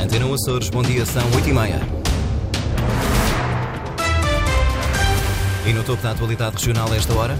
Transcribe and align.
Antena 0.00 0.32
Açores, 0.32 0.70
bom 0.70 0.82
dia, 0.82 1.04
são 1.04 1.22
8h30. 1.32 1.80
E 5.66 5.72
no 5.72 5.82
topo 5.82 6.02
da 6.02 6.12
atualidade 6.12 6.56
regional, 6.56 6.90
a 6.92 6.96
esta 6.96 7.12
hora? 7.14 7.36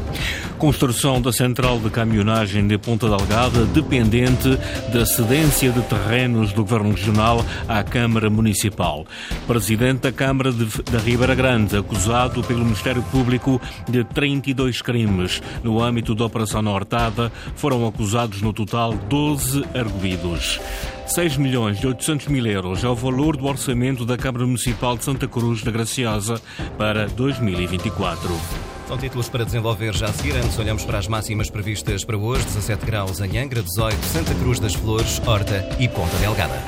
Construção 0.59 1.23
da 1.23 1.33
central 1.33 1.79
de 1.79 1.89
caminhonagem 1.89 2.67
de 2.67 2.77
Ponta 2.77 3.09
Delgada, 3.09 3.65
dependente 3.67 4.59
da 4.93 5.07
cedência 5.07 5.71
de 5.71 5.81
terrenos 5.83 6.53
do 6.53 6.63
Governo 6.63 6.91
Regional 6.91 7.45
à 7.69 7.85
Câmara 7.85 8.29
Municipal. 8.29 9.07
Presidente 9.47 10.01
da 10.01 10.13
Câmara 10.13 10.51
de, 10.53 10.65
da 10.91 10.99
Ribeira 10.99 11.37
Grande, 11.37 11.77
acusado 11.77 12.43
pelo 12.43 12.65
Ministério 12.65 13.03
Público 13.05 13.61
de 13.89 14.03
32 14.03 14.83
crimes. 14.83 15.41
No 15.63 15.81
âmbito 15.81 16.13
da 16.13 16.25
Operação 16.25 16.61
Nortada, 16.61 17.31
foram 17.55 17.87
acusados 17.87 18.43
no 18.43 18.53
total 18.53 18.95
12 19.09 19.65
arguídos. 19.75 20.61
6 21.07 21.37
milhões 21.37 21.79
e 21.79 21.87
800 21.87 22.27
mil 22.27 22.45
euros 22.45 22.83
é 22.83 22.89
o 22.89 22.97
valor 22.97 23.37
do 23.37 23.47
orçamento 23.47 24.05
da 24.05 24.19
Câmara 24.19 24.45
Municipal 24.45 24.97
de 24.97 25.05
Santa 25.05 25.29
Cruz 25.29 25.63
da 25.63 25.71
Graciosa 25.71 26.43
para 26.77 27.07
2024. 27.07 28.68
São 28.89 28.97
títulos 28.97 29.29
para 29.29 29.45
desenvolver 29.45 29.95
já 29.95 30.07
a 30.07 30.13
seguir. 30.15 30.35
Antes 30.35 30.59
olhamos 30.59 30.83
para 30.83 30.97
as 30.97 31.07
máximas 31.07 31.51
previstas 31.51 32.05
para 32.05 32.17
hoje. 32.17 32.43
17 32.45 32.87
graus 32.87 33.21
em 33.21 33.39
Angra, 33.39 33.63
18 33.63 34.03
Santa 34.07 34.35
Cruz 34.37 34.59
das 34.59 34.75
Flores, 34.75 35.21
Horta 35.27 35.69
e 35.79 35.87
Ponta 35.87 36.17
Delgada. 36.17 36.59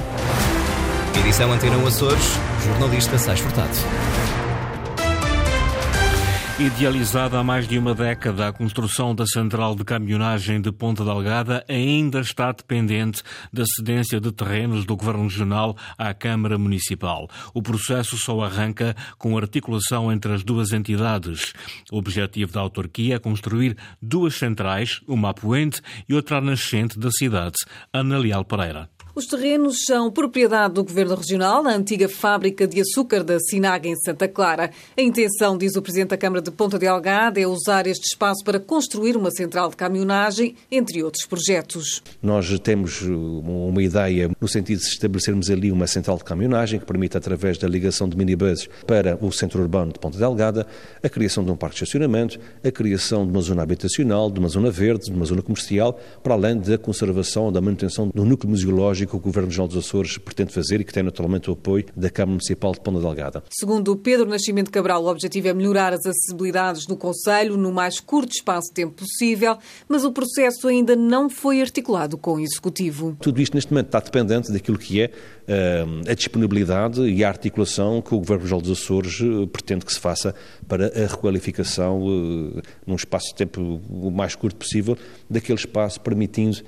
Edição 1.19 1.51
Antena 1.51 1.77
Açores, 1.89 2.39
jornalista 2.63 3.17
Sais 3.17 3.41
Furtado. 3.41 4.40
Idealizada 6.61 7.39
há 7.39 7.43
mais 7.43 7.67
de 7.67 7.79
uma 7.79 7.95
década, 7.95 8.49
a 8.49 8.53
construção 8.53 9.15
da 9.15 9.25
central 9.25 9.75
de 9.75 9.83
caminhonagem 9.83 10.61
de 10.61 10.71
Ponta 10.71 11.03
Delgada 11.03 11.65
ainda 11.67 12.21
está 12.21 12.53
dependente 12.53 13.23
da 13.51 13.65
cedência 13.65 14.21
de 14.21 14.31
terrenos 14.31 14.85
do 14.85 14.95
Governo 14.95 15.23
Regional 15.23 15.75
à 15.97 16.13
Câmara 16.13 16.59
Municipal. 16.59 17.31
O 17.55 17.63
processo 17.63 18.19
só 18.19 18.43
arranca 18.43 18.95
com 19.17 19.39
articulação 19.39 20.13
entre 20.13 20.35
as 20.35 20.45
duas 20.45 20.71
entidades. 20.71 21.55
O 21.91 21.97
objetivo 21.97 22.53
da 22.53 22.61
autarquia 22.61 23.15
é 23.15 23.19
construir 23.19 23.75
duas 24.03 24.35
centrais, 24.35 25.01
uma 25.09 25.31
a 25.31 25.35
poente 25.35 25.81
e 26.07 26.13
outra 26.13 26.43
nascente 26.43 26.99
da 26.99 27.11
cidade. 27.11 27.57
Ana 27.91 28.19
Leal 28.19 28.45
Pereira. 28.45 28.91
Os 29.13 29.27
terrenos 29.27 29.79
são 29.87 30.09
propriedade 30.09 30.75
do 30.75 30.85
Governo 30.85 31.17
Regional, 31.17 31.67
a 31.67 31.75
antiga 31.75 32.09
fábrica 32.09 32.65
de 32.65 32.81
açúcar 32.81 33.25
da 33.25 33.41
Sinaga 33.41 33.89
em 33.89 33.97
Santa 33.97 34.29
Clara. 34.29 34.71
A 34.97 35.03
intenção, 35.03 35.59
diz 35.59 35.75
o 35.75 35.83
Presidente 35.83 36.11
da 36.11 36.17
Câmara 36.17 36.41
de 36.41 36.53
Ponta 36.53 36.79
Delgada, 36.79 37.41
é 37.41 37.47
usar 37.47 37.89
este 37.89 38.07
espaço 38.07 38.45
para 38.45 38.61
construir 38.61 39.17
uma 39.17 39.33
central 39.33 39.69
de 39.69 39.75
caminhonagem, 39.75 40.55
entre 40.71 41.03
outros 41.03 41.27
projetos. 41.27 42.01
Nós 42.23 42.57
temos 42.61 43.03
uma 43.03 43.83
ideia 43.83 44.31
no 44.41 44.47
sentido 44.47 44.79
de 44.79 44.87
estabelecermos 44.87 45.51
ali 45.51 45.73
uma 45.73 45.89
central 45.89 46.17
de 46.17 46.23
caminhonagem 46.23 46.79
que 46.79 46.87
permita, 46.87 47.19
através 47.19 47.59
da 47.59 47.67
ligação 47.67 48.09
de 48.09 48.17
minibuses 48.17 48.69
para 48.87 49.19
o 49.21 49.33
centro 49.33 49.61
urbano 49.61 49.93
de 49.93 49.99
Ponta 49.99 50.19
Delgada, 50.19 50.69
a 51.03 51.09
criação 51.09 51.45
de 51.45 51.51
um 51.51 51.57
parque 51.57 51.75
de 51.75 51.83
estacionamento, 51.83 52.39
a 52.63 52.71
criação 52.71 53.27
de 53.27 53.33
uma 53.33 53.43
zona 53.43 53.63
habitacional, 53.63 54.31
de 54.31 54.39
uma 54.39 54.49
zona 54.49 54.71
verde, 54.71 55.07
de 55.07 55.13
uma 55.13 55.25
zona 55.25 55.43
comercial, 55.43 55.99
para 56.23 56.35
além 56.35 56.57
da 56.59 56.79
conservação, 56.79 57.51
da 57.51 57.61
manutenção 57.61 58.09
do 58.15 58.25
núcleo 58.25 58.49
museológico 58.49 59.01
que 59.11 59.17
o 59.17 59.21
Governo 59.21 59.49
Regional 59.49 59.69
dos 59.69 59.77
Açores 59.77 60.17
pretende 60.17 60.53
fazer 60.53 60.81
e 60.81 60.85
que 60.85 60.93
tem 60.93 61.03
naturalmente 61.03 61.51
o 61.51 61.53
apoio 61.53 61.85
da 61.97 62.09
Câmara 62.09 62.31
Municipal 62.31 62.73
de 62.73 62.81
Ponta 62.81 63.01
Delgada. 63.01 63.43
Segundo 63.51 63.97
Pedro 63.97 64.29
Nascimento 64.29 64.71
Cabral, 64.71 65.03
o 65.05 65.09
objetivo 65.09 65.49
é 65.49 65.53
melhorar 65.53 65.93
as 65.93 66.07
acessibilidades 66.07 66.87
no 66.87 66.97
Conselho 66.97 67.57
no 67.57 67.73
mais 67.73 68.01
curto 68.01 68.33
espaço 68.33 68.69
de 68.69 68.75
tempo 68.75 68.95
possível, 68.95 69.59
mas 69.89 70.05
o 70.05 70.13
processo 70.13 70.69
ainda 70.69 70.95
não 70.95 71.29
foi 71.29 71.61
articulado 71.61 72.17
com 72.17 72.35
o 72.35 72.41
Executivo. 72.41 73.17
Tudo 73.21 73.41
isto 73.41 73.55
neste 73.55 73.73
momento 73.73 73.87
está 73.87 74.01
dependente 74.01 74.53
daquilo 74.53 74.79
que 74.79 75.03
é 75.03 75.07
uh, 75.07 76.11
a 76.11 76.15
disponibilidade 76.15 77.03
e 77.03 77.25
a 77.25 77.29
articulação 77.29 78.01
que 78.01 78.15
o 78.15 78.19
Governo 78.19 78.45
Regional 78.45 78.63
dos 78.63 78.81
Açores 78.81 79.21
uh, 79.21 79.47
pretende 79.49 79.85
que 79.85 79.93
se 79.93 80.01
faça 80.01 80.35
para 80.71 80.87
a 80.87 81.07
requalificação 81.09 82.01
uh, 82.01 82.63
num 82.87 82.95
espaço 82.95 83.27
de 83.31 83.35
tempo 83.35 83.81
o 83.91 84.11
mais 84.11 84.37
curto 84.37 84.57
possível 84.57 84.97
daquele 85.29 85.59
espaço, 85.59 86.01
permitindo 86.01 86.63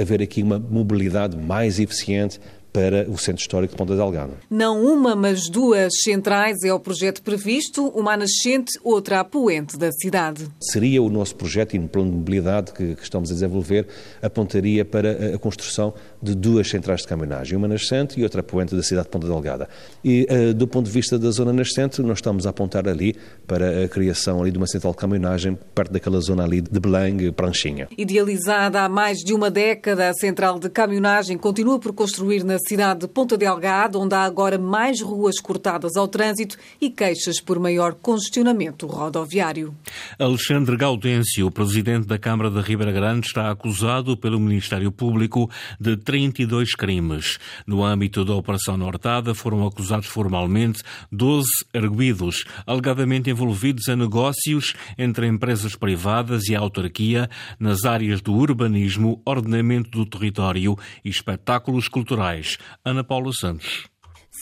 haver 0.00 0.22
aqui 0.22 0.42
uma 0.42 0.58
mobilidade 0.58 1.36
mais 1.36 1.80
eficiente 1.80 2.40
para 2.76 3.10
o 3.10 3.16
Centro 3.16 3.40
Histórico 3.40 3.72
de 3.72 3.78
Ponta 3.78 3.96
Delgada. 3.96 4.34
Não 4.50 4.84
uma, 4.84 5.16
mas 5.16 5.48
duas 5.48 5.94
centrais 6.02 6.62
é 6.62 6.74
o 6.74 6.78
projeto 6.78 7.22
previsto, 7.22 7.88
uma 7.88 8.12
à 8.12 8.16
nascente, 8.18 8.78
outra 8.84 9.20
à 9.20 9.24
poente 9.24 9.78
da 9.78 9.90
cidade. 9.90 10.46
Seria 10.60 11.02
o 11.02 11.08
nosso 11.08 11.34
projeto 11.36 11.72
e 11.74 11.78
no 11.78 11.88
plano 11.88 12.10
de 12.10 12.16
mobilidade 12.18 12.74
que, 12.74 12.94
que 12.94 13.02
estamos 13.02 13.30
a 13.30 13.32
desenvolver, 13.32 13.86
apontaria 14.20 14.84
para 14.84 15.34
a, 15.34 15.38
construção 15.38 15.94
de 16.22 16.34
duas 16.34 16.68
centrais 16.68 17.00
de 17.00 17.06
caminhonagem, 17.06 17.56
uma 17.56 17.66
nascente 17.66 18.20
e 18.20 18.22
outra 18.22 18.42
poente 18.42 18.76
da 18.76 18.82
cidade 18.82 19.06
de 19.06 19.10
Ponta 19.10 19.26
Delgada. 19.26 19.70
E 20.04 20.26
uh, 20.30 20.52
do 20.52 20.68
ponto 20.68 20.84
de 20.84 20.92
vista 20.92 21.18
da 21.18 21.30
zona 21.30 21.54
nascente, 21.54 22.02
nós 22.02 22.18
estamos 22.18 22.46
a 22.46 22.50
apontar 22.50 22.86
ali 22.86 23.16
para 23.46 23.84
a 23.84 23.88
criação 23.88 24.42
ali 24.42 24.50
de 24.50 24.58
uma 24.58 24.66
central 24.66 24.92
de 24.92 24.98
caminhonagem 24.98 25.56
perto 25.74 25.92
daquela 25.94 26.20
zona 26.20 26.44
ali 26.44 26.60
de 26.60 26.78
Belém, 26.78 27.32
Pranchinha. 27.32 27.88
Idealizada 27.96 28.82
há 28.82 28.88
mais 28.88 29.20
de 29.20 29.32
uma 29.32 29.50
década, 29.50 30.10
a 30.10 30.12
central 30.12 30.58
de 30.58 30.68
caminhonagem 30.68 31.38
continua 31.38 31.78
por 31.78 31.94
construir 31.94 32.44
na 32.44 32.58
cidade 32.66 33.00
de 33.00 33.08
Ponta 33.08 33.36
Delgada, 33.36 33.98
onde 33.98 34.14
há 34.14 34.24
agora 34.24 34.58
mais 34.58 35.00
ruas 35.00 35.38
cortadas 35.38 35.96
ao 35.96 36.08
trânsito 36.08 36.56
e 36.80 36.90
queixas 36.90 37.40
por 37.40 37.58
maior 37.58 37.94
congestionamento 37.94 38.86
rodoviário. 38.86 39.74
Alexandre 40.18 40.76
Gaudêncio, 40.76 41.50
presidente 41.50 42.06
da 42.06 42.18
Câmara 42.18 42.50
da 42.50 42.60
Ribeira 42.60 42.90
Grande, 42.90 43.26
está 43.26 43.50
acusado 43.50 44.16
pelo 44.16 44.40
Ministério 44.40 44.90
Público 44.90 45.50
de 45.78 45.96
32 45.96 46.74
crimes. 46.74 47.38
No 47.66 47.84
âmbito 47.84 48.24
da 48.24 48.34
Operação 48.34 48.76
Nortada, 48.76 49.34
foram 49.34 49.66
acusados 49.66 50.06
formalmente 50.06 50.82
12 51.12 51.48
arguídos, 51.74 52.44
alegadamente 52.66 53.30
envolvidos 53.30 53.86
em 53.88 53.96
negócios 53.96 54.74
entre 54.98 55.26
empresas 55.26 55.76
privadas 55.76 56.48
e 56.48 56.56
a 56.56 56.60
autarquia 56.60 57.30
nas 57.58 57.84
áreas 57.84 58.20
do 58.20 58.34
urbanismo, 58.34 59.20
ordenamento 59.24 59.90
do 59.90 60.06
território 60.06 60.76
e 61.04 61.08
espetáculos 61.08 61.88
culturais. 61.88 62.55
Ana 62.84 63.02
Paula 63.04 63.32
Santos. 63.32 63.88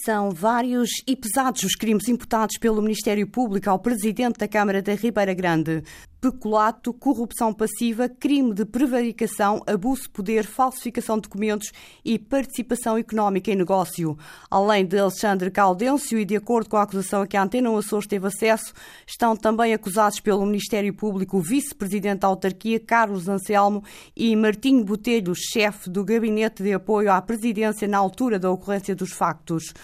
São 0.05 0.31
vários 0.31 0.91
e 1.07 1.17
pesados 1.17 1.63
os 1.63 1.75
crimes 1.77 2.09
imputados 2.09 2.59
pelo 2.59 2.83
Ministério 2.83 3.27
Público 3.27 3.71
ao 3.71 3.79
Presidente 3.79 4.39
da 4.39 4.49
Câmara 4.49 4.83
da 4.83 4.95
Ribeira 4.95 5.33
Grande 5.33 5.83
peculato, 6.25 6.95
corrupção 6.95 7.53
passiva, 7.53 8.09
crime 8.09 8.55
de 8.55 8.65
prevaricação, 8.65 9.63
abuso 9.67 10.05
de 10.05 10.09
poder, 10.09 10.47
falsificação 10.47 11.17
de 11.17 11.23
documentos 11.23 11.71
e 12.03 12.19
participação 12.19 12.97
económica 12.97 13.51
em 13.51 13.57
negócio. 13.57 14.17
Além 14.51 14.87
de 14.87 14.99
Alexandre 14.99 15.51
Caldêncio 15.51 16.19
e 16.19 16.25
de 16.25 16.35
acordo 16.35 16.71
com 16.71 16.79
a 16.79 16.83
acusação 16.83 17.21
a 17.21 17.27
que 17.27 17.37
a 17.37 17.43
Antena 17.43 17.77
Açores 17.77 18.07
teve 18.07 18.27
acesso, 18.27 18.73
estão 19.07 19.37
também 19.37 19.75
acusados 19.75 20.19
pelo 20.19 20.47
Ministério 20.47 20.95
Público 20.95 21.37
o 21.37 21.43
vice-presidente 21.43 22.21
da 22.21 22.29
autarquia, 22.29 22.81
Carlos 22.81 23.29
Anselmo, 23.29 23.85
e 24.17 24.35
Martinho 24.35 24.83
Botelho, 24.83 25.35
chefe 25.35 25.91
do 25.91 26.05
gabinete 26.05 26.63
de 26.63 26.73
apoio 26.73 27.13
à 27.13 27.21
presidência 27.21 27.87
na 27.87 27.99
altura 27.99 28.39
da 28.39 28.51
ocorrência 28.51 28.95
dos 28.95 29.13
factos. 29.13 29.75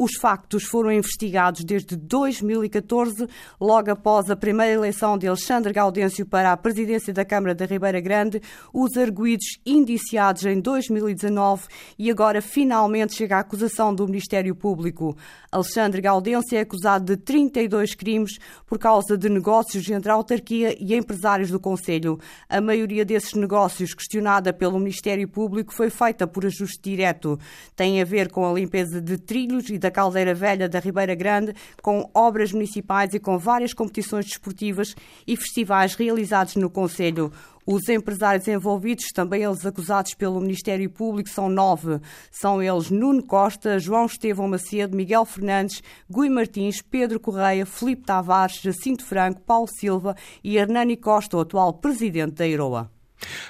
Os 0.00 0.12
factos 0.14 0.62
foram 0.62 0.92
investigados 0.92 1.64
desde 1.64 1.96
2014, 1.96 3.26
logo 3.60 3.90
após 3.90 4.30
a 4.30 4.36
primeira 4.36 4.74
eleição 4.74 5.18
de 5.18 5.26
Alexandre 5.26 5.72
Gaudêncio 5.72 6.24
para 6.24 6.52
a 6.52 6.56
presidência 6.56 7.12
da 7.12 7.24
Câmara 7.24 7.52
da 7.52 7.66
Ribeira 7.66 8.00
Grande, 8.00 8.40
os 8.72 8.96
arguídos 8.96 9.58
indiciados 9.66 10.44
em 10.44 10.60
2019 10.60 11.64
e 11.98 12.12
agora 12.12 12.40
finalmente 12.40 13.16
chega 13.16 13.38
a 13.38 13.40
acusação 13.40 13.92
do 13.92 14.06
Ministério 14.06 14.54
Público. 14.54 15.16
Alexandre 15.50 16.00
Gaudêncio 16.00 16.56
é 16.56 16.60
acusado 16.60 17.06
de 17.06 17.16
32 17.16 17.96
crimes 17.96 18.38
por 18.66 18.78
causa 18.78 19.18
de 19.18 19.28
negócios 19.28 19.90
entre 19.90 20.12
a 20.12 20.14
autarquia 20.14 20.76
e 20.78 20.94
empresários 20.94 21.50
do 21.50 21.58
Conselho. 21.58 22.20
A 22.48 22.60
maioria 22.60 23.04
desses 23.04 23.32
negócios, 23.32 23.94
questionada 23.94 24.52
pelo 24.52 24.78
Ministério 24.78 25.26
Público, 25.26 25.74
foi 25.74 25.90
feita 25.90 26.24
por 26.24 26.46
ajuste 26.46 26.78
direto. 26.82 27.36
Tem 27.74 28.00
a 28.00 28.04
ver 28.04 28.30
com 28.30 28.48
a 28.48 28.52
limpeza 28.52 29.00
de 29.00 29.18
trilhos 29.18 29.68
e 29.70 29.78
da 29.78 29.87
da 29.88 29.90
Caldeira 29.90 30.34
Velha 30.34 30.68
da 30.68 30.78
Ribeira 30.78 31.14
Grande, 31.14 31.54
com 31.82 32.08
obras 32.14 32.52
municipais 32.52 33.14
e 33.14 33.18
com 33.18 33.38
várias 33.38 33.72
competições 33.72 34.26
desportivas 34.26 34.94
e 35.26 35.36
festivais 35.36 35.94
realizados 35.94 36.56
no 36.56 36.68
Conselho. 36.68 37.32
Os 37.66 37.88
empresários 37.88 38.48
envolvidos, 38.48 39.06
também 39.14 39.42
eles 39.42 39.64
acusados 39.64 40.14
pelo 40.14 40.40
Ministério 40.40 40.88
Público, 40.88 41.28
são 41.28 41.48
nove. 41.48 42.00
São 42.30 42.62
eles 42.62 42.90
Nuno 42.90 43.22
Costa, 43.22 43.78
João 43.78 44.06
Estevão 44.06 44.48
Macedo, 44.48 44.96
Miguel 44.96 45.24
Fernandes, 45.24 45.82
Gui 46.10 46.30
Martins, 46.30 46.80
Pedro 46.80 47.20
Correia, 47.20 47.66
Felipe 47.66 48.04
Tavares, 48.04 48.60
Jacinto 48.60 49.04
Franco, 49.04 49.40
Paulo 49.40 49.68
Silva 49.68 50.14
e 50.42 50.56
Hernani 50.56 50.96
Costa, 50.96 51.36
o 51.36 51.40
atual 51.40 51.74
presidente 51.74 52.36
da 52.36 52.46
Iroa. 52.46 52.97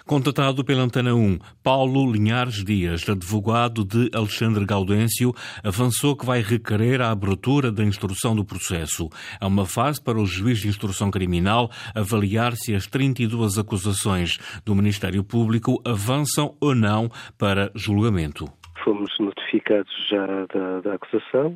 Contatado 0.06 0.64
pela 0.64 0.82
Antena 0.82 1.14
1, 1.14 1.38
Paulo 1.62 2.10
Linhares 2.10 2.64
Dias, 2.64 3.08
advogado 3.08 3.84
de 3.84 4.10
Alexandre 4.14 4.64
Gaudêncio, 4.64 5.32
avançou 5.62 6.16
que 6.16 6.26
vai 6.26 6.40
requerer 6.40 7.00
a 7.00 7.10
abertura 7.10 7.70
da 7.70 7.84
instrução 7.84 8.34
do 8.34 8.44
processo. 8.44 9.08
É 9.40 9.46
uma 9.46 9.66
fase 9.66 10.02
para 10.02 10.18
o 10.18 10.26
juiz 10.26 10.58
de 10.58 10.68
instrução 10.68 11.10
criminal 11.10 11.70
avaliar 11.94 12.54
se 12.56 12.74
as 12.74 12.86
32 12.86 13.58
acusações 13.58 14.38
do 14.64 14.74
Ministério 14.74 15.22
Público 15.22 15.80
avançam 15.84 16.54
ou 16.60 16.74
não 16.74 17.10
para 17.36 17.70
julgamento. 17.74 18.46
Fomos 18.84 19.12
notificados 19.18 19.92
já 20.08 20.46
da, 20.46 20.80
da, 20.80 20.94
acusação, 20.94 21.54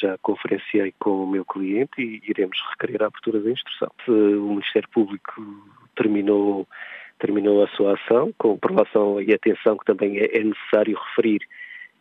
já 0.00 0.18
conferenciei 0.18 0.92
com 0.98 1.24
o 1.24 1.26
meu 1.26 1.44
cliente 1.44 1.92
e 1.98 2.20
iremos 2.28 2.58
requerer 2.70 3.02
a 3.02 3.06
abertura 3.06 3.40
da 3.40 3.50
instrução. 3.50 3.90
O 4.08 4.50
Ministério 4.50 4.88
Público 4.90 5.32
terminou, 5.96 6.66
terminou 7.18 7.62
a 7.62 7.68
sua 7.68 7.94
ação, 7.94 8.32
com 8.38 8.58
relação 8.62 9.20
e 9.20 9.32
atenção 9.32 9.76
que 9.76 9.84
também 9.84 10.18
é, 10.18 10.38
é 10.38 10.44
necessário 10.44 10.98
referir 11.08 11.40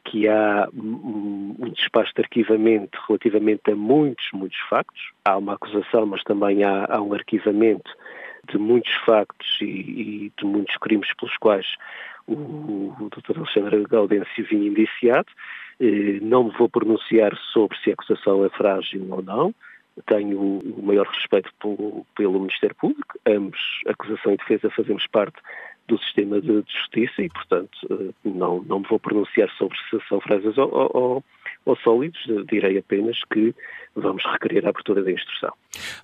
que 0.06 0.28
há 0.28 0.68
um, 0.74 1.56
um 1.60 1.70
despacho 1.70 2.14
de 2.14 2.22
arquivamento 2.22 3.00
relativamente 3.08 3.72
a 3.72 3.76
muitos, 3.76 4.26
muitos 4.34 4.60
factos. 4.70 5.02
Há 5.26 5.38
uma 5.38 5.54
acusação, 5.54 6.06
mas 6.06 6.24
também 6.24 6.64
há, 6.64 6.86
há 6.90 7.02
um 7.02 7.14
arquivamento 7.14 7.90
de 8.50 8.58
muitos 8.58 8.94
factos 9.06 9.58
e, 9.62 9.66
e, 9.66 10.32
de 10.38 10.46
muitos 10.46 10.76
crimes 10.78 11.08
pelos 11.16 11.36
quais 11.38 11.66
o, 12.28 12.34
o 12.34 13.10
Dr. 13.10 13.38
Alexandre 13.38 13.84
Gaudêncio 13.84 14.46
vinha 14.46 14.68
indiciado. 14.68 15.28
Eh, 15.80 16.20
não 16.22 16.46
me 16.46 16.52
vou 16.52 16.70
pronunciar 16.70 17.36
sobre 17.54 17.78
se 17.80 17.90
a 17.90 17.94
acusação 17.94 18.46
é 18.46 18.50
frágil 18.50 19.08
ou 19.10 19.22
não. 19.22 19.54
Tenho 20.08 20.40
o 20.40 20.82
maior 20.84 21.08
respeito 21.08 21.52
pelo, 21.60 22.06
pelo 22.16 22.40
Ministério 22.40 22.76
Público. 22.76 23.20
Ambos, 23.28 23.60
acusação 23.88 24.34
e 24.34 24.38
defesa, 24.38 24.70
fazemos 24.72 25.06
parte 25.08 25.38
do 25.88 25.98
sistema 26.00 26.40
de, 26.40 26.64
justiça 26.68 27.22
e, 27.22 27.30
portanto, 27.30 27.78
eh, 27.92 28.14
não, 28.24 28.64
não 28.64 28.80
me 28.80 28.88
vou 28.88 29.00
pronunciar 29.00 29.50
sobre 29.58 29.78
se 29.90 30.00
são 30.08 30.20
frágeis 30.22 30.58
ou, 30.58 30.70
ou, 30.72 31.24
ou 31.66 31.76
sólidos, 31.78 32.20
direi 32.50 32.78
apenas 32.78 33.18
que 33.32 33.54
vamos 33.96 34.24
requerer 34.26 34.66
a 34.66 34.70
abertura 34.70 35.04
da 35.04 35.12
instrução. 35.12 35.54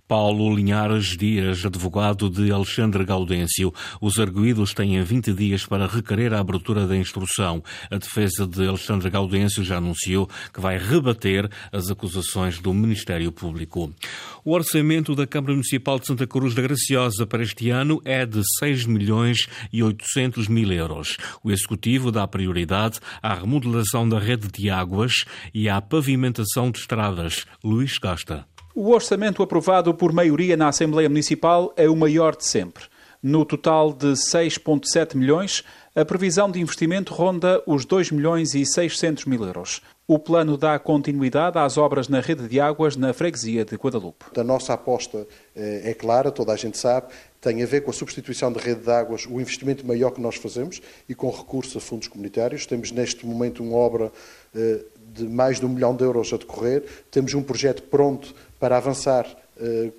Paulo 0.08 0.56
Linhares 0.56 1.18
Dias, 1.18 1.66
advogado 1.66 2.30
de 2.30 2.52
Alexandre 2.52 3.04
Gaudêncio. 3.04 3.74
Os 4.02 4.20
arguídos 4.20 4.74
têm 4.74 5.02
20 5.02 5.34
dias 5.34 5.66
para 5.66 5.88
requerer 5.88 6.34
a 6.34 6.40
abertura 6.40 6.86
da 6.86 6.96
instrução. 6.96 7.64
A 7.90 7.98
defesa 7.98 8.48
de 8.48 8.68
Alexandre 8.68 9.10
Gaudêncio 9.10 9.64
já 9.64 9.78
anunciou 9.78 10.28
que 10.54 10.62
vai 10.62 10.78
rebater 10.78 11.50
as 11.72 11.90
acusações 11.90 12.60
do 12.60 12.74
Ministério 12.74 13.32
Público. 13.32 13.92
O 14.46 14.54
orçamento 14.54 15.16
da 15.16 15.28
Câmara 15.28 15.54
Municipal 15.54 16.00
de 16.00 16.08
Santa 16.08 16.26
Cruz 16.26 16.54
da 16.54 16.62
Graciosa 16.62 17.26
para 17.26 17.44
este 17.44 17.70
ano 17.70 18.02
é 18.06 18.26
de 18.26 18.42
6 18.60 18.86
milhões 18.86 19.48
e 19.72 19.84
800 19.84 20.48
mil 20.48 20.72
euros. 20.72 21.18
O 21.44 21.52
Executivo 21.52 22.12
dá 22.12 22.28
prioridade 22.28 23.00
à 23.22 23.34
remodelação 23.34 24.08
da 24.08 24.20
rede 24.20 24.48
de 24.48 24.70
águas 24.70 25.26
e 25.54 25.70
à 25.70 25.82
pavimentação 25.82 26.72
de 26.72 26.80
estradas. 26.80 27.46
Luís 27.64 27.98
Costa. 27.98 28.46
O 28.76 28.92
orçamento 28.92 29.44
aprovado 29.44 29.94
por 29.94 30.14
maioria 30.14 30.56
na 30.56 30.68
Assembleia 30.68 31.10
Municipal 31.10 31.74
é 31.76 31.90
o 31.90 31.96
maior 31.96 32.36
de 32.36 32.46
sempre. 32.46 32.84
No 33.22 33.44
total 33.44 33.92
de 33.92 34.14
6,7 34.14 35.14
milhões, 35.14 35.66
a 35.94 36.06
previsão 36.06 36.50
de 36.50 36.62
investimento 36.62 37.14
ronda 37.14 37.62
os 37.68 37.84
2 37.84 38.12
milhões 38.12 38.56
e 38.56 38.66
600 38.66 39.26
mil 39.26 39.44
euros. 39.44 39.82
O 40.08 40.18
plano 40.18 40.56
dá 40.56 40.80
continuidade 40.80 41.58
às 41.58 41.78
obras 41.78 42.08
na 42.08 42.22
rede 42.22 42.48
de 42.48 42.62
águas 42.62 42.96
na 42.96 43.14
freguesia 43.14 43.66
de 43.66 43.76
Guadalupe. 43.76 44.26
A 44.38 44.44
nossa 44.44 44.74
aposta 44.74 45.28
eh, 45.54 45.92
é 45.92 45.94
clara, 45.94 46.32
toda 46.32 46.54
a 46.54 46.56
gente 46.56 46.78
sabe, 46.78 47.08
tem 47.42 47.62
a 47.62 47.66
ver 47.66 47.82
com 47.82 47.92
a 47.92 47.94
substituição 47.94 48.54
da 48.54 48.62
rede 48.62 48.84
de 48.84 48.90
águas, 48.90 49.26
o 49.26 49.42
investimento 49.42 49.86
maior 49.86 50.12
que 50.12 50.22
nós 50.22 50.36
fazemos 50.36 50.82
e 51.08 51.14
com 51.14 51.30
recurso 51.30 51.78
a 51.78 51.82
fundos 51.82 52.08
comunitários. 52.08 52.66
Temos 52.66 52.90
neste 52.90 53.26
momento 53.26 53.62
uma 53.62 53.76
obra 53.76 54.14
eh, 54.56 54.80
de 55.14 55.26
mais 55.26 55.60
de 55.60 55.66
um 55.66 55.70
milhão 55.70 55.94
de 55.94 56.06
euros 56.06 56.32
a 56.32 56.38
decorrer. 56.38 56.86
Temos 57.12 57.34
um 57.34 57.44
projeto 57.44 57.84
pronto 57.84 58.34
para 58.58 58.78
avançar 58.78 59.28
eh, 59.60 59.92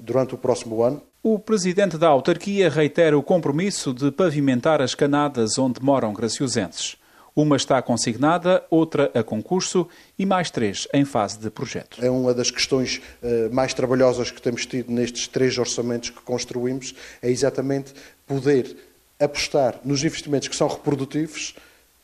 durante 0.00 0.34
o 0.34 0.38
próximo 0.38 0.82
ano. 0.82 1.02
O 1.24 1.38
presidente 1.38 1.96
da 1.96 2.08
autarquia 2.08 2.68
reitera 2.68 3.16
o 3.16 3.22
compromisso 3.22 3.94
de 3.94 4.10
pavimentar 4.10 4.82
as 4.82 4.92
canadas 4.92 5.56
onde 5.56 5.80
moram 5.80 6.12
graciosenses. 6.12 6.96
Uma 7.34 7.54
está 7.54 7.80
consignada, 7.80 8.66
outra 8.68 9.08
a 9.14 9.22
concurso 9.22 9.86
e 10.18 10.26
mais 10.26 10.50
três 10.50 10.88
em 10.92 11.04
fase 11.04 11.38
de 11.38 11.48
projeto. 11.48 12.04
É 12.04 12.10
uma 12.10 12.34
das 12.34 12.50
questões 12.50 13.00
uh, 13.22 13.54
mais 13.54 13.72
trabalhosas 13.72 14.32
que 14.32 14.42
temos 14.42 14.66
tido 14.66 14.90
nestes 14.90 15.28
três 15.28 15.56
orçamentos 15.58 16.10
que 16.10 16.20
construímos, 16.22 16.92
é 17.22 17.30
exatamente 17.30 17.94
poder 18.26 18.76
apostar 19.20 19.78
nos 19.84 20.02
investimentos 20.02 20.48
que 20.48 20.56
são 20.56 20.66
reprodutivos, 20.66 21.54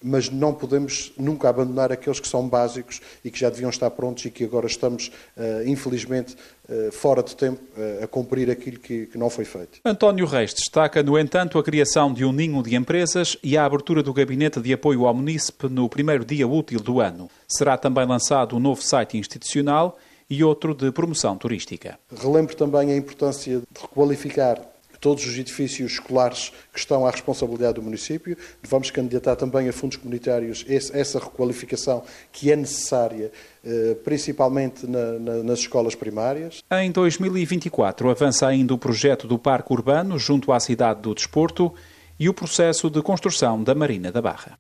mas 0.02 0.30
não 0.30 0.54
podemos 0.54 1.12
nunca 1.18 1.48
abandonar 1.48 1.90
aqueles 1.90 2.20
que 2.20 2.28
são 2.28 2.48
básicos 2.48 3.00
e 3.24 3.30
que 3.30 3.38
já 3.38 3.50
deviam 3.50 3.70
estar 3.70 3.90
prontos 3.90 4.24
e 4.24 4.30
que 4.30 4.44
agora 4.44 4.66
estamos, 4.66 5.10
uh, 5.36 5.66
infelizmente, 5.66 6.36
uh, 6.68 6.92
fora 6.92 7.22
de 7.22 7.34
tempo 7.34 7.60
uh, 7.76 8.04
a 8.04 8.06
cumprir 8.06 8.50
aquilo 8.50 8.78
que, 8.78 9.06
que, 9.06 9.18
não 9.18 9.28
foi 9.28 9.44
feito. 9.44 9.80
António 9.84 10.26
Reis 10.26 10.54
destaca, 10.54 11.02
no 11.02 11.18
entanto, 11.18 11.58
a 11.58 11.64
criação 11.64 12.12
de 12.12 12.24
um 12.24 12.32
ninho 12.32 12.62
de 12.62 12.76
empresas 12.76 13.36
e 13.42 13.56
a 13.56 13.64
abertura 13.64 14.02
do 14.02 14.12
gabinete 14.12 14.60
de 14.60 14.72
apoio 14.72 15.06
ao 15.06 15.14
munícipe 15.14 15.68
no 15.68 15.88
primeiro 15.88 16.24
dia 16.24 16.46
útil 16.46 16.80
do 16.80 17.00
ano. 17.00 17.28
Será 17.48 17.76
também 17.76 18.06
lançado 18.06 18.56
um 18.56 18.60
novo 18.60 18.82
site 18.82 19.18
institucional 19.18 19.98
e 20.30 20.44
outro 20.44 20.74
de 20.74 20.92
promoção 20.92 21.36
turística. 21.36 21.98
Relembro 22.14 22.54
também 22.54 22.92
a 22.92 22.96
importância 22.96 23.58
de 23.58 23.80
requalificar 23.80 24.60
todos 25.00 25.26
os 25.26 25.38
edifícios 25.38 25.92
escolares 25.92 26.52
que 26.72 26.78
estão 26.78 27.06
à 27.06 27.10
responsabilidade 27.10 27.74
do 27.74 27.82
município. 27.82 28.36
Vamos 28.62 28.90
candidatar 28.90 29.36
também 29.36 29.68
a 29.68 29.72
fundos 29.72 29.96
comunitários 29.96 30.64
essa 30.68 31.18
requalificação 31.18 32.02
que 32.32 32.50
é 32.50 32.56
necessária, 32.56 33.30
eh, 33.64 33.96
principalmente 34.04 34.86
nas 34.86 35.60
escolas 35.60 35.94
primárias. 35.94 36.62
Em 36.70 36.90
2024 36.90 38.10
avança 38.10 38.46
ainda 38.46 38.74
o 38.74 38.78
projeto 38.78 39.26
do 39.26 39.38
Parque 39.38 39.72
Urbano 39.72 40.18
junto 40.18 40.52
à 40.52 40.60
cidade 40.60 41.02
do 41.02 41.14
Desporto 41.14 41.72
e 42.18 42.28
o 42.28 42.34
processo 42.34 42.90
de 42.90 43.00
construção 43.02 43.62
da 43.62 43.74
Marina 43.74 44.10
da 44.10 44.20
Barra. 44.20 44.58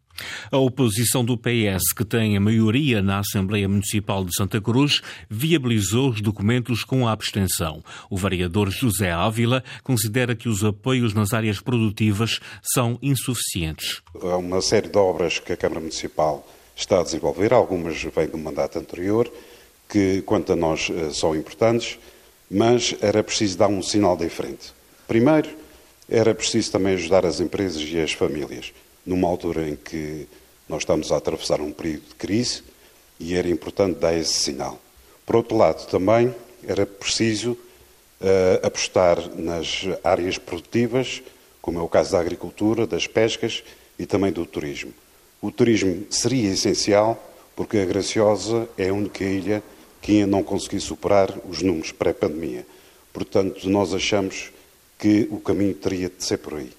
A 0.50 0.58
oposição 0.58 1.24
do 1.24 1.36
PS, 1.36 1.92
que 1.96 2.04
tem 2.04 2.36
a 2.36 2.40
maioria 2.40 3.00
na 3.02 3.20
Assembleia 3.20 3.68
Municipal 3.68 4.24
de 4.24 4.34
Santa 4.34 4.60
Cruz, 4.60 5.00
viabilizou 5.28 6.10
os 6.10 6.20
documentos 6.20 6.84
com 6.84 7.06
a 7.06 7.12
abstenção. 7.12 7.82
O 8.10 8.16
vereador 8.16 8.70
José 8.70 9.10
Ávila 9.12 9.62
considera 9.82 10.34
que 10.34 10.48
os 10.48 10.64
apoios 10.64 11.14
nas 11.14 11.32
áreas 11.32 11.60
produtivas 11.60 12.40
são 12.62 12.98
insuficientes. 13.02 14.02
Há 14.20 14.36
uma 14.36 14.60
série 14.60 14.88
de 14.88 14.98
obras 14.98 15.38
que 15.38 15.52
a 15.52 15.56
Câmara 15.56 15.80
Municipal 15.80 16.46
está 16.74 17.00
a 17.00 17.02
desenvolver, 17.02 17.52
algumas 17.52 18.00
vêm 18.02 18.28
do 18.28 18.38
mandato 18.38 18.78
anterior, 18.78 19.30
que, 19.88 20.22
quanto 20.22 20.52
a 20.52 20.56
nós, 20.56 20.90
eh, 20.90 21.10
são 21.12 21.34
importantes, 21.34 21.98
mas 22.50 22.94
era 23.00 23.22
preciso 23.22 23.58
dar 23.58 23.68
um 23.68 23.82
sinal 23.82 24.16
diferente. 24.16 24.72
Primeiro, 25.06 25.48
era 26.08 26.34
preciso 26.34 26.72
também 26.72 26.94
ajudar 26.94 27.26
as 27.26 27.40
empresas 27.40 27.82
e 27.82 28.00
as 28.00 28.12
famílias 28.12 28.72
numa 29.04 29.28
altura 29.28 29.68
em 29.68 29.76
que 29.76 30.26
nós 30.68 30.82
estamos 30.82 31.10
a 31.12 31.16
atravessar 31.16 31.60
um 31.60 31.72
período 31.72 32.08
de 32.08 32.14
crise 32.14 32.62
e 33.18 33.34
era 33.34 33.48
importante 33.48 33.98
dar 33.98 34.16
esse 34.16 34.34
sinal. 34.34 34.78
Por 35.24 35.36
outro 35.36 35.56
lado, 35.56 35.86
também 35.88 36.34
era 36.66 36.86
preciso 36.86 37.52
uh, 37.52 38.66
apostar 38.66 39.18
nas 39.36 39.86
áreas 40.04 40.38
produtivas, 40.38 41.22
como 41.60 41.78
é 41.78 41.82
o 41.82 41.88
caso 41.88 42.12
da 42.12 42.20
agricultura, 42.20 42.86
das 42.86 43.06
pescas 43.06 43.62
e 43.98 44.06
também 44.06 44.32
do 44.32 44.44
turismo. 44.46 44.92
O 45.40 45.50
turismo 45.50 46.06
seria 46.10 46.50
essencial 46.50 47.22
porque 47.54 47.78
a 47.78 47.84
Graciosa 47.84 48.68
é 48.76 48.88
a 48.88 48.94
única 48.94 49.24
ilha 49.24 49.62
que 50.00 50.12
ainda 50.12 50.28
não 50.28 50.42
conseguiu 50.42 50.80
superar 50.80 51.34
os 51.48 51.62
números 51.62 51.92
pré-pandemia. 51.92 52.66
Portanto, 53.12 53.68
nós 53.68 53.92
achamos 53.92 54.50
que 54.98 55.28
o 55.30 55.40
caminho 55.40 55.74
teria 55.74 56.10
de 56.10 56.22
ser 56.22 56.38
por 56.38 56.54
aí. 56.54 56.77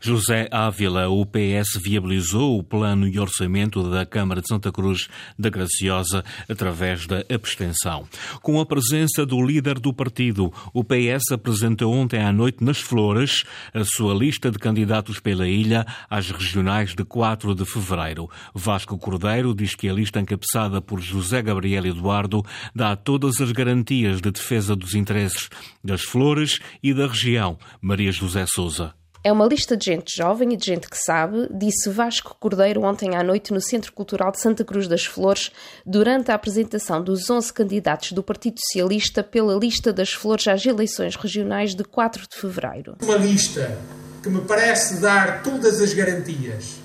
José 0.00 0.48
Ávila, 0.50 1.08
o 1.08 1.24
PS 1.26 1.80
viabilizou 1.82 2.58
o 2.58 2.62
plano 2.62 3.06
e 3.06 3.18
orçamento 3.18 3.88
da 3.90 4.06
Câmara 4.06 4.40
de 4.40 4.48
Santa 4.48 4.72
Cruz 4.72 5.08
da 5.38 5.50
Graciosa 5.50 6.24
através 6.48 7.06
da 7.06 7.24
abstenção. 7.32 8.06
Com 8.42 8.60
a 8.60 8.66
presença 8.66 9.24
do 9.26 9.40
líder 9.44 9.78
do 9.78 9.92
partido, 9.92 10.52
o 10.72 10.84
PS 10.84 11.32
apresentou 11.32 11.92
ontem 11.92 12.22
à 12.22 12.32
noite 12.32 12.64
nas 12.64 12.78
Flores 12.78 13.44
a 13.74 13.84
sua 13.84 14.14
lista 14.14 14.50
de 14.50 14.58
candidatos 14.58 15.20
pela 15.20 15.48
ilha 15.48 15.86
às 16.08 16.30
regionais 16.30 16.94
de 16.94 17.04
4 17.04 17.54
de 17.54 17.64
fevereiro. 17.64 18.28
Vasco 18.54 18.98
Cordeiro 18.98 19.54
diz 19.54 19.74
que 19.74 19.88
a 19.88 19.92
lista 19.92 20.20
encabeçada 20.20 20.80
por 20.80 21.00
José 21.00 21.42
Gabriel 21.42 21.86
Eduardo 21.86 22.44
dá 22.74 22.96
todas 22.96 23.40
as 23.40 23.52
garantias 23.52 24.20
de 24.20 24.30
defesa 24.30 24.74
dos 24.76 24.94
interesses 24.94 25.48
das 25.82 26.02
Flores 26.02 26.58
e 26.82 26.92
da 26.94 27.06
região. 27.06 27.58
Maria 27.80 28.12
José 28.12 28.44
Souza. 28.46 28.99
É 29.22 29.30
uma 29.30 29.44
lista 29.44 29.76
de 29.76 29.84
gente 29.84 30.16
jovem 30.16 30.54
e 30.54 30.56
de 30.56 30.64
gente 30.64 30.88
que 30.88 30.96
sabe, 30.96 31.46
disse 31.52 31.90
Vasco 31.90 32.34
Cordeiro 32.40 32.82
ontem 32.82 33.14
à 33.14 33.22
noite 33.22 33.52
no 33.52 33.60
Centro 33.60 33.92
Cultural 33.92 34.32
de 34.32 34.40
Santa 34.40 34.64
Cruz 34.64 34.88
das 34.88 35.04
Flores, 35.04 35.52
durante 35.84 36.30
a 36.30 36.34
apresentação 36.34 37.04
dos 37.04 37.28
11 37.28 37.52
candidatos 37.52 38.12
do 38.12 38.22
Partido 38.22 38.58
Socialista 38.58 39.22
pela 39.22 39.54
lista 39.58 39.92
das 39.92 40.10
flores 40.14 40.48
às 40.48 40.64
eleições 40.64 41.16
regionais 41.16 41.74
de 41.74 41.84
4 41.84 42.22
de 42.30 42.34
fevereiro. 42.34 42.96
Uma 43.02 43.16
lista 43.16 43.76
que 44.22 44.30
me 44.30 44.40
parece 44.40 45.02
dar 45.02 45.42
todas 45.42 45.82
as 45.82 45.92
garantias 45.92 46.76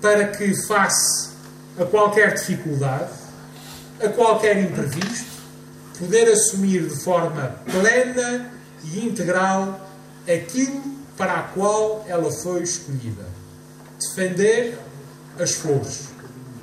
para 0.00 0.28
que, 0.28 0.54
face 0.68 1.30
a 1.76 1.84
qualquer 1.84 2.34
dificuldade, 2.34 3.10
a 4.00 4.08
qualquer 4.10 4.62
imprevisto, 4.62 5.42
poder 5.98 6.28
assumir 6.28 6.88
de 6.88 7.02
forma 7.02 7.56
plena 7.68 8.48
e 8.84 9.04
integral 9.04 9.88
aquilo 10.22 10.99
para 11.16 11.34
a 11.34 11.42
qual 11.42 12.04
ela 12.08 12.30
foi 12.30 12.62
escolhida. 12.62 13.24
Defender 13.98 14.78
as 15.38 15.52
flores, 15.52 16.08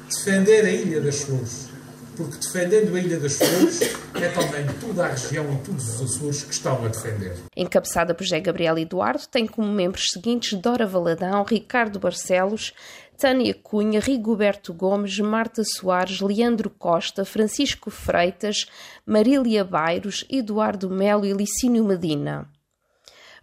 defender 0.09 0.65
a 0.65 0.71
Ilha 0.71 1.01
das 1.01 1.21
Flores. 1.21 1.67
Porque 2.15 2.37
defendendo 2.37 2.95
a 2.95 2.99
Ilha 2.99 3.19
das 3.19 3.33
Flores 3.33 3.79
é 4.15 4.27
também 4.29 4.65
toda 4.81 5.05
a 5.05 5.09
região 5.09 5.53
e 5.53 5.57
todos 5.57 5.87
os 5.87 6.01
Açores 6.01 6.41
que 6.41 6.51
estão 6.51 6.83
a 6.83 6.87
defender. 6.87 7.35
Encabeçada 7.55 8.15
por 8.15 8.23
José 8.23 8.39
Gabriel 8.39 8.75
Eduardo, 8.79 9.27
tem 9.29 9.45
como 9.45 9.71
membros 9.71 10.05
seguintes 10.11 10.59
Dora 10.59 10.87
Valadão, 10.87 11.43
Ricardo 11.43 11.99
Barcelos, 11.99 12.73
Tânia 13.19 13.53
Cunha, 13.53 13.99
Rigoberto 13.99 14.73
Gomes, 14.73 15.19
Marta 15.19 15.61
Soares, 15.63 16.19
Leandro 16.19 16.71
Costa, 16.71 17.23
Francisco 17.23 17.91
Freitas, 17.91 18.65
Marília 19.05 19.63
Bairros, 19.63 20.25
Eduardo 20.27 20.89
Melo 20.89 21.25
e 21.25 21.33
Licínio 21.33 21.83
Medina. 21.83 22.49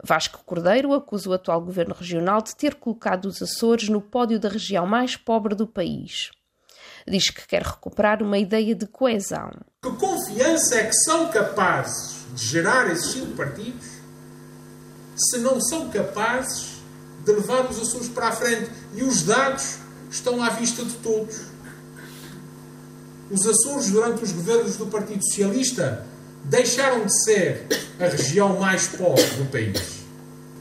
Vasco 0.02 0.42
Cordeiro 0.44 0.92
acusa 0.92 1.28
o 1.28 1.32
atual 1.32 1.60
governo 1.60 1.94
regional 1.94 2.42
de 2.42 2.56
ter 2.56 2.74
colocado 2.74 3.26
os 3.26 3.40
Açores 3.40 3.88
no 3.88 4.00
pódio 4.00 4.38
da 4.38 4.48
região 4.48 4.86
mais 4.86 5.16
pobre 5.16 5.54
do 5.54 5.66
país. 5.66 6.30
Diz 7.06 7.30
que 7.30 7.46
quer 7.46 7.62
recuperar 7.62 8.22
uma 8.22 8.38
ideia 8.38 8.74
de 8.74 8.86
coesão. 8.86 9.50
Que 9.82 9.90
confiança 9.92 10.76
é 10.76 10.86
que 10.86 10.94
são 10.94 11.28
capazes 11.28 12.24
de 12.34 12.46
gerar 12.46 12.90
esses 12.90 13.12
cinco 13.12 13.36
partidos 13.36 13.86
se 15.16 15.38
não 15.38 15.60
são 15.60 15.90
capazes 15.90 16.82
de 17.24 17.32
levar 17.32 17.70
os 17.70 17.80
Açores 17.80 18.08
para 18.08 18.28
a 18.28 18.32
frente? 18.32 18.70
E 18.94 19.02
os 19.02 19.22
dados 19.22 19.78
estão 20.10 20.42
à 20.42 20.50
vista 20.50 20.84
de 20.84 20.94
todos. 20.96 21.42
Os 23.30 23.46
Açores, 23.46 23.90
durante 23.90 24.22
os 24.22 24.32
governos 24.32 24.76
do 24.76 24.86
Partido 24.86 25.24
Socialista, 25.24 26.06
deixaram 26.44 27.04
de 27.06 27.24
ser 27.24 27.66
a 27.98 28.04
região 28.04 28.58
mais 28.60 28.86
pobre 28.86 29.24
do 29.36 29.50
país. 29.50 30.04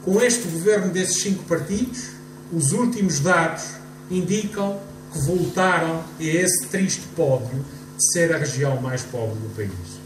Com 0.04 0.20
este 0.20 0.48
governo 0.48 0.92
desses 0.92 1.22
cinco 1.22 1.44
partidos, 1.44 2.10
os 2.52 2.72
últimos 2.72 3.20
dados 3.20 3.64
indicam 4.10 4.80
que 5.12 5.18
voltaram 5.20 6.02
a 6.18 6.22
esse 6.22 6.66
triste 6.66 7.02
pódio 7.14 7.64
de 7.96 8.12
ser 8.12 8.34
a 8.34 8.38
região 8.38 8.80
mais 8.80 9.02
pobre 9.02 9.36
do 9.36 9.54
país. 9.54 10.03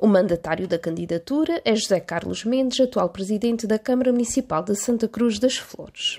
O 0.00 0.06
mandatário 0.06 0.66
da 0.66 0.78
candidatura 0.78 1.60
é 1.62 1.76
José 1.76 2.00
Carlos 2.00 2.42
Mendes, 2.42 2.80
atual 2.80 3.10
presidente 3.10 3.66
da 3.66 3.78
Câmara 3.78 4.10
Municipal 4.10 4.62
de 4.62 4.74
Santa 4.74 5.06
Cruz 5.06 5.38
das 5.38 5.58
Flores. 5.58 6.18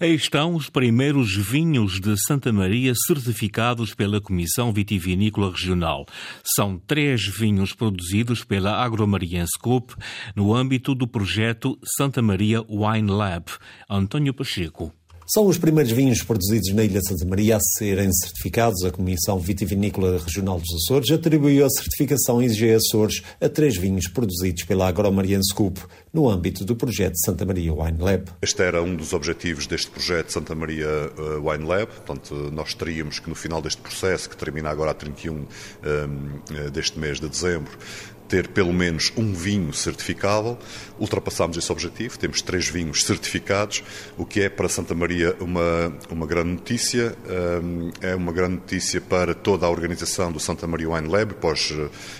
Aí 0.00 0.14
estão 0.14 0.54
os 0.54 0.70
primeiros 0.70 1.36
vinhos 1.36 2.00
de 2.00 2.16
Santa 2.16 2.50
Maria 2.50 2.94
certificados 2.94 3.92
pela 3.92 4.18
Comissão 4.18 4.72
Vitivinícola 4.72 5.50
Regional. 5.50 6.06
São 6.42 6.78
três 6.78 7.26
vinhos 7.26 7.74
produzidos 7.74 8.44
pela 8.44 8.82
Agromariense 8.82 9.58
Coop 9.60 9.94
no 10.34 10.54
âmbito 10.54 10.94
do 10.94 11.06
projeto 11.06 11.78
Santa 11.84 12.22
Maria 12.22 12.64
Wine 12.66 13.10
Lab. 13.10 13.44
António 13.90 14.32
Pacheco. 14.32 14.90
São 15.30 15.46
os 15.46 15.58
primeiros 15.58 15.92
vinhos 15.92 16.22
produzidos 16.22 16.72
na 16.72 16.82
Ilha 16.82 17.02
Santa 17.02 17.26
Maria 17.26 17.58
a 17.58 17.60
serem 17.60 18.10
certificados. 18.10 18.82
A 18.82 18.90
Comissão 18.90 19.38
Vitivinícola 19.38 20.18
Regional 20.24 20.58
dos 20.58 20.74
Açores 20.74 21.10
atribuiu 21.10 21.66
a 21.66 21.68
certificação 21.68 22.42
IG 22.42 22.72
Açores 22.72 23.22
a 23.38 23.46
três 23.46 23.76
vinhos 23.76 24.08
produzidos 24.08 24.64
pela 24.64 24.88
Agromariense 24.88 25.52
Coop 25.54 25.82
no 26.18 26.28
âmbito 26.28 26.64
do 26.64 26.74
projeto 26.74 27.14
Santa 27.24 27.46
Maria 27.46 27.72
Wine 27.72 27.98
Lab. 28.00 28.24
Este 28.42 28.60
era 28.60 28.82
um 28.82 28.96
dos 28.96 29.12
objetivos 29.12 29.68
deste 29.68 29.88
projeto 29.88 30.32
Santa 30.32 30.52
Maria 30.52 30.84
eh, 30.86 31.38
Wine 31.40 31.64
Lab. 31.64 31.86
Portanto, 31.86 32.34
nós 32.52 32.74
teríamos 32.74 33.20
que 33.20 33.28
no 33.28 33.36
final 33.36 33.62
deste 33.62 33.80
processo, 33.80 34.28
que 34.28 34.36
termina 34.36 34.68
agora 34.68 34.90
a 34.90 34.94
31 34.94 35.32
um, 35.32 35.46
eh, 35.84 36.70
deste 36.70 36.98
mês 36.98 37.20
de 37.20 37.28
dezembro, 37.28 37.70
ter 38.28 38.48
pelo 38.48 38.72
menos 38.72 39.10
um 39.16 39.32
vinho 39.32 39.72
certificável. 39.72 40.58
Ultrapassámos 41.00 41.56
esse 41.56 41.72
objetivo, 41.72 42.18
temos 42.18 42.42
três 42.42 42.68
vinhos 42.68 43.02
certificados, 43.04 43.82
o 44.16 44.26
que 44.26 44.42
é 44.42 44.48
para 44.48 44.68
Santa 44.68 44.94
Maria 44.94 45.34
uma, 45.40 45.92
uma 46.10 46.26
grande 46.26 46.50
notícia. 46.50 47.16
É 48.00 48.14
uma 48.14 48.32
grande 48.32 48.56
notícia 48.56 49.00
para 49.00 49.34
toda 49.34 49.66
a 49.66 49.70
organização 49.70 50.30
do 50.30 50.38
Santa 50.38 50.66
Maria 50.66 50.90
Wine 50.90 51.08
Lab 51.08 51.34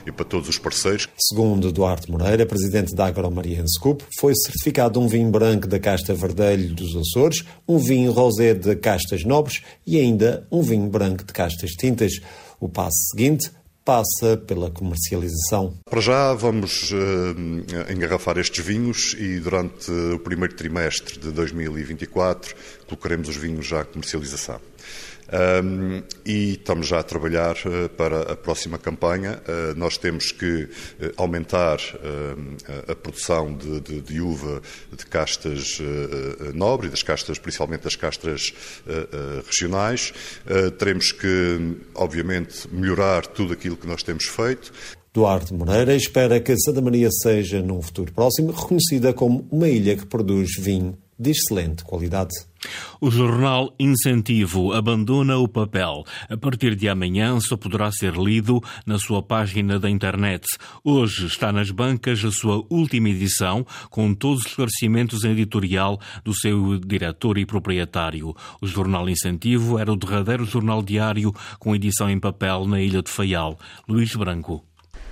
e 0.07 0.13
para 0.13 0.25
todos 0.25 0.49
os 0.49 0.59
parceiros. 0.59 1.09
Segundo 1.19 1.71
Duarte 1.71 2.11
Moreira, 2.11 2.47
presidente 2.47 2.95
da 2.95 3.07
Agromariense 3.07 3.79
Cup, 3.89 4.03
foi 4.19 4.35
certificado 4.35 5.01
um 5.01 5.09
vinho 5.09 5.31
branco 5.31 5.67
da 5.67 5.79
casta 5.79 6.13
Verdelho 6.13 6.75
dos 6.75 6.95
Açores, 6.95 7.43
um 7.67 7.79
vinho 7.79 8.13
rosé 8.13 8.53
de 8.53 8.77
castas 8.77 9.25
nobres 9.25 9.63
e 9.87 9.99
ainda 9.99 10.47
um 10.53 10.61
vinho 10.61 10.89
branco 10.89 11.25
de 11.25 11.33
castas 11.33 11.71
tintas. 11.71 12.13
O 12.61 12.69
passo 12.69 12.99
seguinte 13.11 13.51
passa 13.87 14.37
pela 14.37 14.71
comercialização. 14.71 15.73
Para 15.89 16.03
já 16.03 16.35
vamos 16.35 16.93
uh, 16.93 17.91
engarrafar 17.91 18.37
estes 18.37 18.63
vinhos 18.63 19.17
e 19.19 19.41
durante 19.41 19.91
o 19.91 20.19
primeiro 20.19 20.55
trimestre 20.55 21.19
de 21.19 21.31
2024 21.33 22.55
colocaremos 22.87 23.31
os 23.31 23.37
vinhos 23.37 23.67
já 23.67 23.81
à 23.81 23.85
comercialização. 23.87 24.61
Um, 25.31 26.03
e 26.25 26.53
estamos 26.53 26.87
já 26.87 27.01
a 27.01 27.03
trabalhar 27.03 27.55
uh, 27.67 27.89
para 27.91 28.33
a 28.33 28.37
próxima 28.37 28.79
campanha. 28.79 29.43
Uh, 29.47 29.79
nós 29.79 29.99
temos 29.99 30.33
que 30.33 30.63
uh, 30.65 30.69
aumentar 31.17 31.79
a 32.89 32.95
produção 32.95 33.55
de, 33.55 33.81
de, 33.81 34.01
de, 34.01 34.21
uva 34.21 34.63
de 34.97 35.05
castas 35.07 35.81
nobres, 36.55 36.91
das 36.91 37.03
castas, 37.03 37.39
principalmente 37.39 37.83
das 37.83 37.97
castas 37.97 38.53
regionais. 39.47 40.13
teremos 40.79 41.13
que, 41.13 41.77
obviamente, 41.95 42.69
melhorar 42.73 43.27
tudo 43.27 43.53
aquilo 43.53 43.77
que 43.77 43.87
nós 43.87 44.03
temos 44.03 44.25
feito. 44.25 44.73
Duarte 45.13 45.53
Moreira 45.55 45.95
espera 45.95 46.41
que 46.41 46.57
Santa 46.59 46.81
Maria 46.81 47.11
seja, 47.11 47.63
num 47.63 47.83
futuro 47.83 48.13
próximo, 48.13 48.53
reconhecida 48.53 49.13
como 49.13 49.47
uma 49.51 49.69
ilha 49.69 49.97
que 49.97 50.07
produz 50.07 50.51
vinho 50.59 50.97
de 51.19 51.31
excelente 51.31 51.85
qualidade. 51.85 52.35
O 53.01 53.11
jornal 53.11 53.75
Incentivo 53.79 54.73
abandona 54.73 55.39
o 55.39 55.49
papel. 55.49 56.05
A 56.29 56.37
partir 56.37 56.75
de 56.75 56.89
amanhã 56.89 57.39
só 57.41 57.57
poderá 57.57 57.91
ser 57.93 58.15
lido 58.15 58.63
na 58.87 58.99
sua 58.99 59.23
página 59.23 59.79
da 59.79 59.89
internet. 59.89 60.47
Hoje 60.83 61.27
está 61.27 61.53
nas 61.53 61.71
bancas 61.71 62.25
a 62.25 62.31
sua 62.31 62.65
última 62.69 63.09
edição, 63.09 63.67
com 63.91 64.15
todos 64.15 64.41
os 64.41 64.47
esclarecimentos 64.47 65.25
editorial 65.25 66.01
do 66.25 66.35
seu 66.35 66.79
diretor 66.79 67.39
e 67.39 67.47
proprietário. 67.47 68.35
O 68.61 68.67
jornal 68.67 69.09
Incentivo 69.09 69.79
era 69.79 69.93
o 69.93 69.97
derradeiro 69.97 70.45
jornal 70.45 70.83
diário 70.83 71.33
com 71.59 71.75
edição 71.75 72.11
em 72.11 72.19
papel 72.19 72.67
na 72.67 72.81
Ilha 72.81 73.03
de 73.03 73.11
Faial. 73.11 73.59
Luís 73.89 74.15
Branco. 74.15 74.65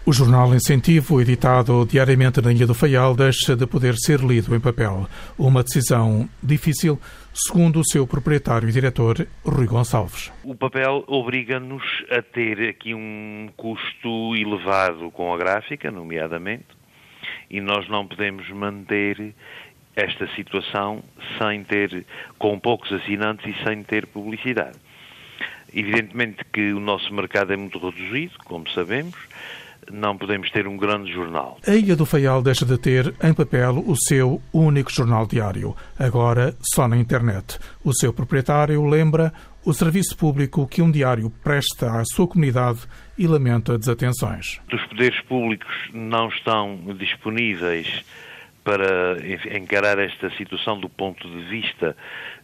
O 0.08 0.12
jornal 0.12 0.54
Incentivo, 0.54 1.20
editado 1.20 1.84
diariamente 1.84 2.40
na 2.40 2.52
Ilha 2.52 2.64
do 2.64 2.75
Faial, 2.75 3.12
deixa 3.12 3.56
de 3.56 3.66
poder 3.66 3.96
ser 3.96 4.20
lido 4.20 4.54
em 4.54 4.60
papel. 4.60 5.08
Uma 5.36 5.64
decisão 5.64 6.28
difícil, 6.40 6.96
segundo 7.34 7.80
o 7.80 7.84
seu 7.84 8.06
proprietário 8.06 8.68
e 8.68 8.72
diretor, 8.72 9.26
Rui 9.44 9.66
Gonçalves. 9.66 10.32
O 10.44 10.54
papel 10.54 11.02
obriga-nos 11.08 11.82
a 12.08 12.22
ter 12.22 12.68
aqui 12.68 12.94
um 12.94 13.48
custo 13.56 14.36
elevado 14.36 15.10
com 15.10 15.34
a 15.34 15.36
gráfica, 15.36 15.90
nomeadamente, 15.90 16.68
e 17.50 17.60
nós 17.60 17.88
não 17.88 18.06
podemos 18.06 18.48
manter 18.50 19.34
esta 19.96 20.28
situação 20.36 21.02
sem 21.36 21.64
ter, 21.64 22.06
com 22.38 22.60
poucos 22.60 22.92
assinantes 22.92 23.44
e 23.44 23.64
sem 23.64 23.82
ter 23.82 24.06
publicidade. 24.06 24.78
Evidentemente 25.75 26.44
que 26.52 26.72
o 26.72 26.78
nosso 26.78 27.12
mercado 27.12 27.52
é 27.52 27.56
muito 27.56 27.80
reduzido, 27.80 28.34
como 28.44 28.70
sabemos, 28.70 29.16
não 29.90 30.16
podemos 30.16 30.50
ter 30.50 30.66
um 30.66 30.76
grande 30.76 31.12
jornal. 31.12 31.59
A 31.66 31.75
Ilha 31.75 31.97
do 31.97 32.07
Faial 32.07 32.43
deixa 32.43 32.64
de 32.64 32.76
ter 32.78 33.14
em 33.23 33.33
papel 33.33 33.83
o 33.87 33.97
seu 33.97 34.40
único 34.52 34.93
jornal 34.93 35.26
diário, 35.26 35.75
agora 35.99 36.55
só 36.75 36.88
na 36.88 36.97
internet. 36.97 37.59
O 37.85 37.93
seu 37.95 38.12
proprietário 38.12 38.85
lembra 38.85 39.33
o 39.64 39.73
serviço 39.73 40.16
público 40.16 40.66
que 40.69 40.81
um 40.81 40.90
diário 40.90 41.31
presta 41.43 42.00
à 42.00 42.05
sua 42.05 42.28
comunidade 42.28 42.81
e 43.19 43.26
lamenta 43.26 43.76
desatenções. 43.76 44.61
Os 44.73 44.87
poderes 44.87 45.21
públicos 45.23 45.75
não 45.93 46.28
estão 46.28 46.78
disponíveis 46.99 48.05
para 48.66 49.16
encarar 49.56 49.96
esta 50.00 50.28
situação 50.30 50.80
do 50.80 50.88
ponto 50.88 51.28
de 51.28 51.44
vista 51.44 51.96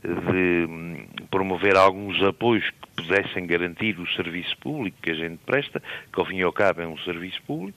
de 0.05 0.67
hum, 0.71 1.05
promover 1.29 1.75
alguns 1.77 2.23
apoios 2.23 2.65
que 2.71 3.03
pudessem 3.03 3.45
garantir 3.45 3.99
o 3.99 4.07
serviço 4.13 4.57
público 4.59 4.97
que 5.03 5.11
a 5.11 5.15
gente 5.15 5.39
presta, 5.45 5.83
que 6.13 6.21
ao 6.21 6.25
fim 6.25 6.37
e 6.37 6.43
ao 6.43 6.53
cabo 6.53 6.81
é 6.81 6.87
um 6.87 6.97
serviço 6.99 7.43
público, 7.43 7.77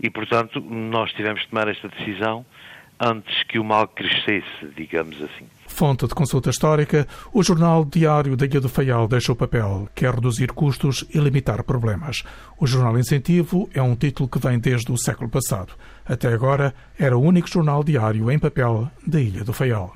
e 0.00 0.08
portanto 0.08 0.60
nós 0.60 1.12
tivemos 1.12 1.40
de 1.40 1.48
tomar 1.48 1.66
esta 1.66 1.88
decisão 1.88 2.46
antes 3.00 3.42
que 3.42 3.58
o 3.58 3.64
mal 3.64 3.88
crescesse, 3.88 4.68
digamos 4.76 5.20
assim. 5.20 5.48
Fonte 5.76 6.06
de 6.06 6.14
consulta 6.14 6.48
histórica, 6.48 7.06
o 7.34 7.42
jornal 7.42 7.84
Diário 7.84 8.34
da 8.34 8.46
Ilha 8.46 8.62
do 8.62 8.66
Faial 8.66 9.06
deixa 9.06 9.30
o 9.30 9.36
papel, 9.36 9.86
quer 9.94 10.14
reduzir 10.14 10.50
custos 10.52 11.04
e 11.12 11.18
limitar 11.18 11.62
problemas. 11.64 12.22
O 12.58 12.66
jornal 12.66 12.98
Incentivo 12.98 13.68
é 13.74 13.82
um 13.82 13.94
título 13.94 14.26
que 14.26 14.38
vem 14.38 14.58
desde 14.58 14.90
o 14.90 14.96
século 14.96 15.28
passado. 15.28 15.74
Até 16.06 16.28
agora, 16.28 16.74
era 16.98 17.14
o 17.14 17.20
único 17.20 17.46
jornal 17.46 17.84
diário 17.84 18.30
em 18.30 18.38
papel 18.38 18.90
da 19.06 19.20
Ilha 19.20 19.44
do 19.44 19.52
Faial. 19.52 19.94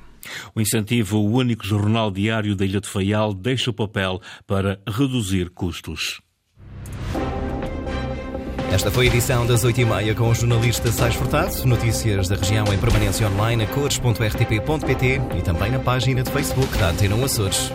O 0.53 0.61
incentivo, 0.61 1.17
o 1.17 1.31
único 1.31 1.65
jornal 1.65 2.11
diário 2.11 2.55
da 2.55 2.63
Ilha 2.63 2.79
do 2.79 2.87
Faial, 2.87 3.33
deixa 3.33 3.71
o 3.71 3.73
papel 3.73 4.21
para 4.45 4.79
reduzir 4.87 5.49
custos. 5.49 6.21
Esta 8.71 8.89
foi 8.89 9.07
a 9.07 9.09
edição 9.09 9.45
das 9.45 9.65
8h30 9.65 10.15
com 10.15 10.29
o 10.29 10.33
jornalista 10.33 10.89
Sais 10.93 11.13
Furtado. 11.13 11.67
Notícias 11.67 12.29
da 12.29 12.37
região 12.37 12.65
em 12.73 12.77
permanência 12.77 13.27
online 13.27 13.65
a 13.65 13.67
cores.rtp.pt 13.67 15.21
e 15.37 15.41
também 15.41 15.71
na 15.71 15.79
página 15.79 16.23
de 16.23 16.31
Facebook 16.31 16.77
da 16.77 16.89
Antena 16.89 17.21
Açores. 17.23 17.69